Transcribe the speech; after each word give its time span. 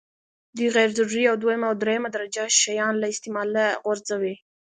دوی 0.55 0.67
غیر 0.75 0.89
ضروري 0.97 1.23
او 1.27 1.35
دویمه 1.43 1.65
او 1.69 1.75
درېمه 1.83 2.09
درجه 2.15 2.43
شیان 2.61 2.93
له 2.97 3.07
استعماله 3.13 3.65
غورځوي. 3.83 4.35